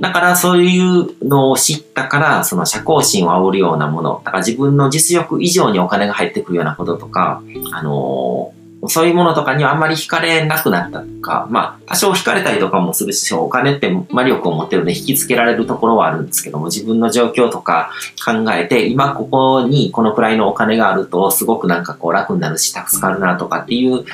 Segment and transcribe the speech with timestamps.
[0.00, 7.42] だからそういうのを知ったから、その社交心を煽るようなもの、だから自分の実力以上にお金が入ってくるようなこととか、
[7.72, 17.90] あのー、そういうものとかにはあんまり惹かれなくなったとか、まあ、多少惹かれたりとかもするし、お金って魔力を持ってるので引きつけられるところはあるんですけども、自分の状況とか
[18.24, 24.06] 考えて、今ここにこのくらいのお金があると、すごくなんかこう楽になるし、助かるなとかっていう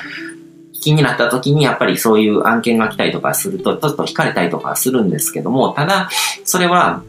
[0.87, 6.09] 気になった時にやっぱりそういう案件が来たりとかすると、ちょっと惹かれたりとかするんですけども、ただ、
[6.45, 7.03] それは、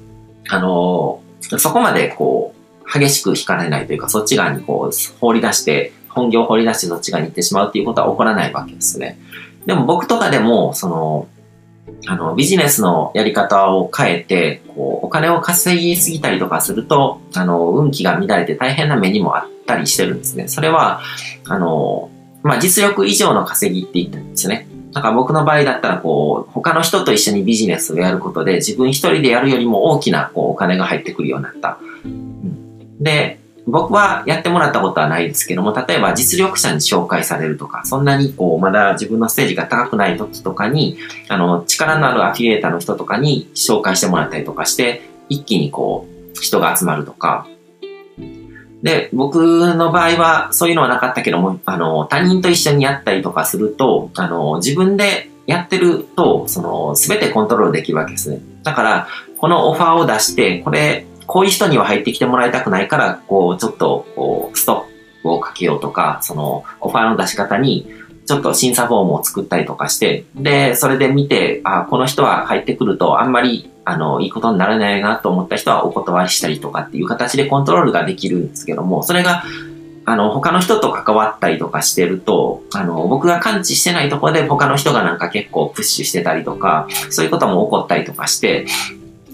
[0.49, 9.17] あの、そこまでこう、激しく惹かれないというか、そっち側にこう、放り出して、本業を放り出してそっち側に行ってしまうっていうことは起こらないわけですね。
[9.67, 11.29] でも僕とかでも、その、
[12.09, 20.49] あの、ビジネスのやり方を変えて、こう、お金を稼ぎすぎたりとかすると、あの、運気が乱れて大変な目にもあったりしてるんですね。
[20.49, 21.01] それは、
[21.47, 22.11] あの、
[22.43, 24.69] まあ実力以上の稼ぎって言ったんですね。
[24.93, 31.79] だか僕の場合だったらこう、他の人と一緒にビジネスをやることで自分一人でやるよりも大きなこうお金が入ってくるようになった。
[32.05, 40.97] うん、で、僕はやってもらったことはないですけども、例えば実力者に紹介されるとか、そんなにこう、まだ自分のステージが高くない時とかに、
[41.29, 47.47] あの、力のあるアフィリエーターの人とかに紹介してもらったりとかして、一気にこう、人が集まるとか、
[48.83, 58.41] で、僕の場合はそういうのはなかったけども、あの、他人と一緒にやったりとかすると、あの、自分でやってると、その、すべてコントロールできるわけですね。
[58.63, 64.87] だから、このオファーを出して、これ、こういう人には入ってきてもらいたくないから、こう、ちょっと、こう、スト
[65.21, 67.87] ップをかけようとか、その、オファーの出し方に、
[68.29, 79.45] ちょっと審査フォームを作ったりとかして、で、それで見て、あ、この人は入ってくると、あんまりあの、いいことにならないなと思った人はお断りしたりとかっていう形でコントロールができるんですけども、それが、
[80.05, 88.67] あの、他の人と関わったりとかしてると、あの、僕が感知してないところで他の人がなんか結構プッシュしてたりとか、そういうことも起こったりとかして、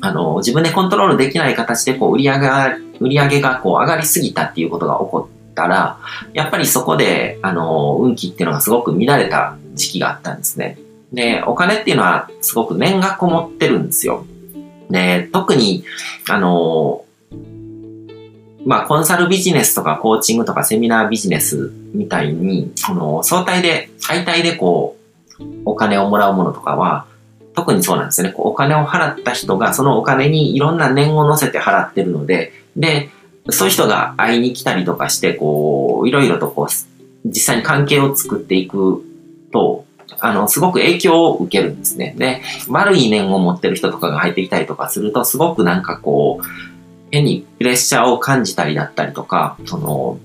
[0.00, 5.98] あの、自分でコントロールできない形でこう、売り上げが、売り上げがこう、上がりすぎたっていうことが起こってたら、
[6.32, 10.78] やっぱりそこで、あの、運気っていうのがすごく乱れた時期があったんですね。
[11.12, 14.26] で、お金っていうのはすごく念がこもってるんですよ。
[14.90, 15.84] で、特に、
[16.28, 17.04] あの、
[18.66, 24.96] まあ、コンサルビジネスとかコーチングとかセミナービジネスみたいに、この、相対で、相対でこ
[25.38, 27.06] う、お金をもらうものとかは、
[27.54, 28.32] 特にそうなんですよね。
[28.32, 33.10] こうお金を払った人が、そのお金にいろんな念を乗せて払ってるので、で、
[33.50, 39.04] そういう人が会いに来たりとかして、こう、いろいろとこう、実際に関係を作っていく
[39.52, 39.84] と、
[40.20, 42.14] あの、すごく影響を受けるんですね。
[42.16, 46.46] で、悪い念を持ってる人とかが入ってきたりとかすると、すごくなんかこう、
[47.10, 50.18] 変にプレッシャーを感じたりだったりとか、その、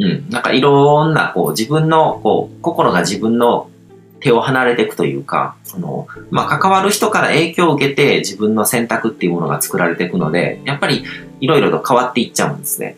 [0.00, 3.70] うん、なんかいろんな、こう、自分の、こう、心が自分の
[4.24, 11.04] 手を離れていくというか、その、まあ、関わる人から影響を受けて自分の選択っていうものが作られていくので、やっぱり
[11.40, 12.96] いろいろと変わっていっちゃうんですね。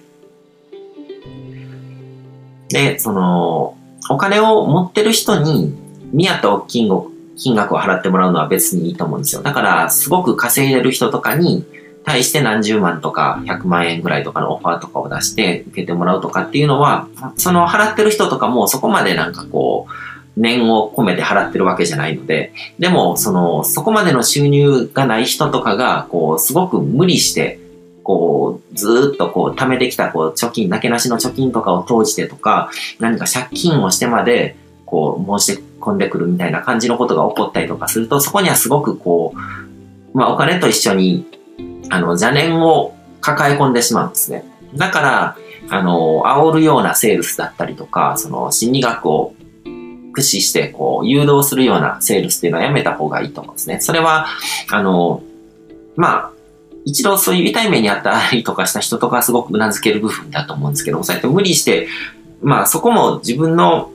[2.69, 3.77] で、その、
[4.11, 5.75] お金を持ってる人に、
[6.13, 9.43] 見合った金額金額を払ってもらうのは別にいいと思うんですよ。
[9.43, 11.65] だから、すごく稼いでる人とかに
[12.05, 27.59] 対して何十万とか100万円ぐらいとかのオファーとかを出して受けてもらうとかっていうのは、その払ってる人とかもそこまでなんかこう、念を込めて払ってるわけじゃないので、でも、その、そこまでの収入がない人とかが、こう、すごく無理して、
[28.06, 41.27] こう、ずっとこう、貯めてきた、こう、貯金、なけなしの貯金とかを投じてとか、何か借金をしてまで、こう、申し込んでくるみたいな感じのことが起こったりとかすると、そこにはすごくこう、まあ、お金と一緒に、
[41.91, 44.44] あの、邪念を抱え込んでしまうんですね。
[44.77, 45.37] だから、
[45.69, 49.34] あの、煽るようなセールスだったりとか、その、心理学を
[50.12, 53.81] 駆使して、こう、誘導するようなセールスっていうのはやめた方がいいと思うんですね。
[53.81, 54.28] それは、
[54.71, 55.25] あの、
[55.97, 56.36] まあ、
[56.87, 61.89] 一度そういう痛い目にあったりとかした人とかすごく頷ける部分だと思うんですけど、そうやって無理して、
[62.41, 63.91] まあそこも自分の、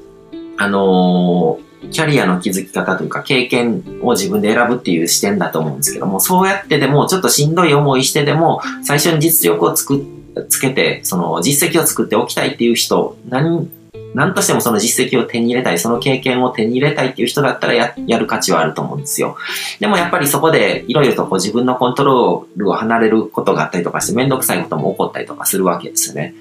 [0.57, 10.05] あのー、キャリアの築き方というか経験を自分で選ぶっていう視点だと思うんですけども、そうやってでもちょっとしんどい思いしてでも最初に実力をつく、
[10.49, 13.69] つけて、その実績を作っておきたいっていう人、何、
[14.13, 19.37] 何としてもその実績を手に入れたい、その経験を手に入れたいっていう人だったらややる価値はあると思うんですよ。
[19.79, 26.33] でもやっぱりそこでいろいろとこう自分のコントロールを離れることがあったりとかしてめんどくさいことも起こったりとかするわけですよね。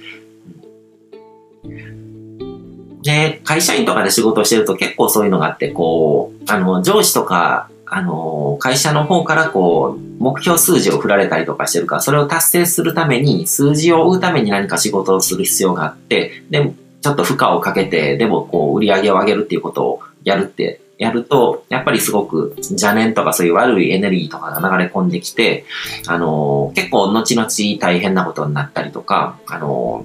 [3.03, 25.65] で、会社員とかで仕事をしてると結構そういうのがあって、こう、あの、上司とか、あの、会社の方からこう、目標数字を振られたりとかしてるから、それを達成するために、数字を追うために何か仕事をする必要があって、で、ちょっと負荷をかけて、でもこう、売り上げを上げるっていうことをやるって、やると、やっぱりすごく邪念とかそういう悪いエネルギーとかが流れ込んできて、
[26.07, 27.49] あの、結構後々
[27.81, 30.05] 大変なことになったりとか、あの、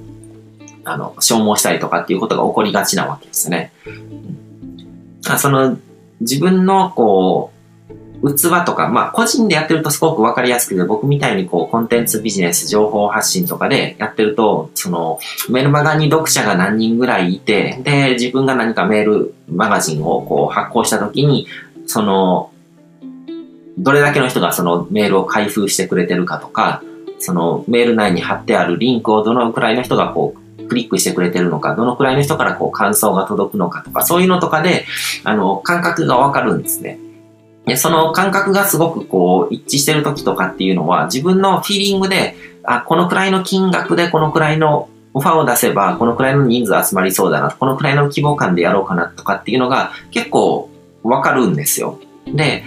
[0.85, 3.73] あの、消耗したりとかっていうことが起こりがちなわけですね。
[5.37, 5.77] その、
[6.21, 7.54] 自分のこう、
[8.33, 15.19] 器とか、まあ個人でやってるとすごくわかりやすくて、僕みたいにこうコンテンツビジネス、情報発信とかでやってると、その
[15.49, 21.47] メールマガに読者が何人ぐらいいて、で、自分が何かメールマガジンをこう発行した時に、
[21.85, 22.51] その、
[23.77, 26.81] どれだけの人がそのメールを開封してくれてるかとか、
[27.19, 34.85] そのメール内に貼ってあるリンクをどのくらいの人がこうクリックしてくれてるのか、どのくらいの人からこう感想が届くのかとか、そういうのとかで、
[35.23, 36.99] あの、感覚がわかるんですね。
[37.65, 50.69] で、その感覚がすごくこう一致してる時とかっていうのは自分のフィーリングで、あ、このくらいの金額でこのくらいのオファーを出せばこのくらいの人数集まりそうだな、このくらいの規模感でやろうかなとかっていうのが結構
[51.03, 51.99] わかるんですよ。
[52.27, 52.63] で、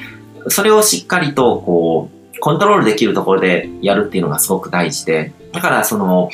[0.48, 6.30] それをしっかりとこう、コントロールできるところでやるっていうのがすごく大事で、だからその、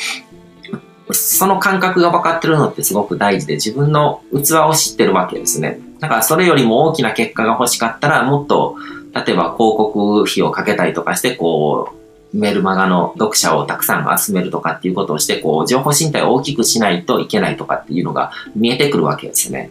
[1.11, 5.81] その感覚が分かってるのってすごく大事で、自分の器を知ってるわけですね。
[6.04, 8.76] だからそれよりも大きな結果が欲しかったら、もっと、
[9.14, 11.94] 例えば広告費をかけたりとかして、こ
[12.32, 19.70] う、メルマガの読者をたくさん集めるとかっていうことをして、こう、情報身体を大きくしないといけないとかっていうのが見えてくるわけですね。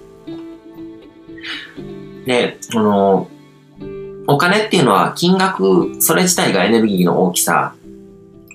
[2.26, 3.28] で、この、
[4.26, 7.76] お金っていうのは金額、それ自体がエネルギーの大きさ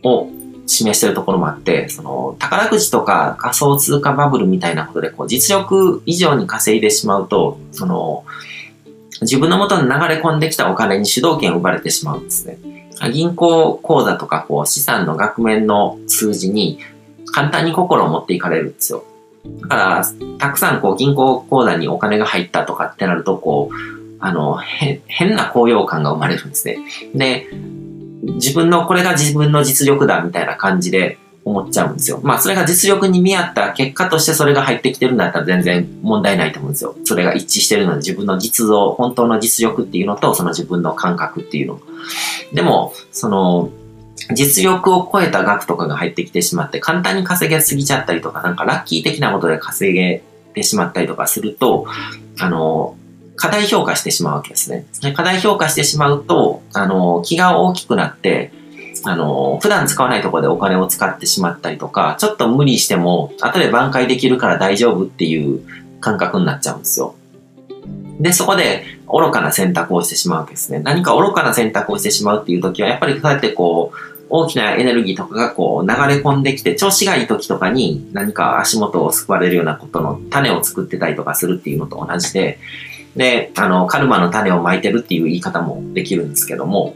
[0.03, 0.29] を
[0.69, 8.25] 示してるところもあって、その、宝くじとか仮想通貨バブルみたいなことで、こう、実力以上に稼いでしまうと、その、
[9.23, 12.59] 自分の元に流れ込んできたお金に主導権を奪われてしまうんですね。
[13.13, 16.79] 銀行口座とか、こう、資産の額面の数字に、
[17.33, 19.05] 簡単に心を持っていかれるんですよ。
[19.63, 20.05] だから、
[20.39, 23.75] たくさんこう、銀行口座にお金が入ったとかってなると、こう、
[24.21, 26.79] あの、変な高揚感が生まれるんですね。
[27.15, 27.47] で、
[28.23, 32.21] 自分の、これが自分の実力だみたいな感じで思っちゃうんですよ。
[32.23, 36.97] まあそれが実力に見合った結果としてそれが入ってきてるんだったら全然問題ないと思うんですよ。
[37.05, 41.81] それが一致してるので自分の実像、本当の実力っていうのとその自分の感覚っていうの。
[42.53, 43.71] でも、その、
[44.35, 50.23] 実力を超えた額とかが入ってきてしまって簡単に稼げすぎちゃったりとかなんかラッキー的なことで稼げ
[50.55, 51.87] てしまったりとかすると、
[52.39, 52.97] あの、
[53.39, 54.85] 過大評価してしまうわけですね。
[55.15, 58.53] 過大評価してしまうと、あの、気が大きくなって、
[59.05, 65.63] あの、普段使わないところでお金を使ってしまったりとか、ちょっと無理しても、後で挽回できるから大丈夫っていう
[66.01, 67.15] 感覚になっちゃうんですよ。
[68.19, 70.81] で、そこで愚かな選択をしてしまうわけですね。
[70.81, 73.97] 何か愚かな選択をしてしまうっていう時は、やっぱりそうやってこう、
[74.31, 82.59] 大きなエネルギーとかがこう流れ込んできて、調子がいい時とかに何か足元を救われるようなことの種を作ってたりとかするっていうのと同じで、
[83.19, 86.95] で、あの、カルマの種をまいてるっていう言い方もできるんですけども、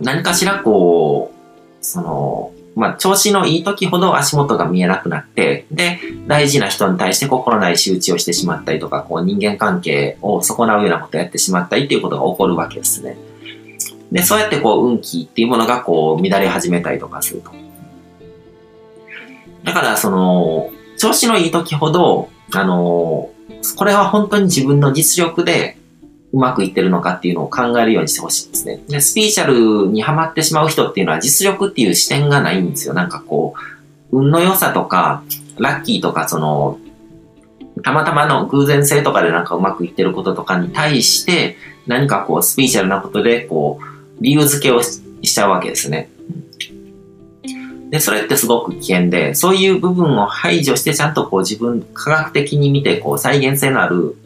[0.00, 13.16] 何かしらこう、その、まあ、調子のいい時ほど足元が見えなくなって、で、大事な人に対して心ない仕打ちをしてしまったりとか、こう人間関係を損なうようなことをやってしまったりっていうことが起こるわけですね。
[14.10, 17.52] で、そうやってこう運気っていうものがこう乱れ始めたりとかすると。
[19.62, 23.30] だからその、調子のいい時ほど、あの、
[23.74, 25.78] これは本当に自分の実力で
[26.32, 28.80] うまくいってるのかっていうのを考えるようにしてほしいんですね。
[28.88, 32.94] で、スピーチャルにハマってしまう人っていうのは実力っていう視点がないんですよ。
[32.94, 33.54] なんかこ
[34.12, 35.22] う、運の良さとか、
[35.58, 36.78] ラッキーとか、その、
[37.82, 41.56] たまたまの偶然性とかでなんかうまくいってることとかに対して、
[41.86, 43.84] 何かこう、スピーチャルなことで、こう、
[44.20, 46.10] 理由付けをしちゃうわけですね。
[47.90, 54.16] で、それってすごく危険で、そういう部分を排除してちゃんとこう自分、科学的に見てこう再現性のある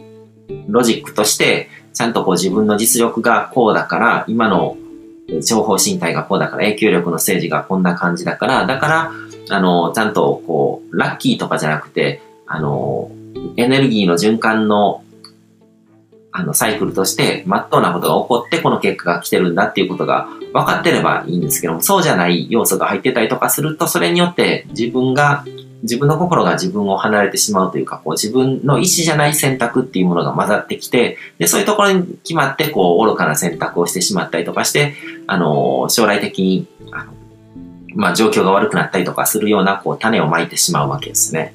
[0.68, 4.76] ロジックとして、ちゃんとこう自分の実力がこうだから、今の
[5.42, 9.12] 情報身体がこうだから、影響力の政治がこんな感じだから、だから、
[9.50, 13.10] あの、ちゃんとこう、ラッキーとかじゃなくて、あの、
[13.56, 14.99] エネルギーの循環の
[16.32, 25.44] あの、サイクルとして、まっとうなことが起こって、この結果が来てるんだっていうことが分かってればいいんですけども、そうじゃない要素が入ってたりとかすると、それによって自分が、
[25.82, 34.94] 自分の心が自分を離れてしまうというか、こう自分の意思じゃない選択っていうものが混ざってきて、で、そういうところに決まって、こう、愚かな選択をしてしまったりとかして、
[35.26, 37.12] あの、将来的に、あの、
[37.94, 41.54] まあ、状況が悪くなったりとかするような、こう、種をまいてしまうわけですね。